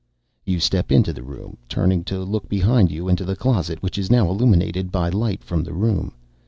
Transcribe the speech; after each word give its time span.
You 0.47 0.59
step 0.59 0.91
into 0.91 1.13
the 1.13 1.21
room, 1.21 1.57
turning 1.69 2.03
to 2.05 2.23
look 2.23 2.49
behind 2.49 2.89
you 2.89 3.07
into 3.07 3.23
the 3.23 3.35
closet, 3.35 3.83
which 3.83 3.99
is 3.99 4.09
now 4.09 4.31
illuminated 4.31 4.91
by 4.91 5.09
light 5.09 5.43
from 5.43 5.63
the 5.63 5.73
room. 5.75 6.15